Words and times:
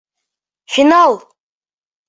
Финал! 0.73 1.13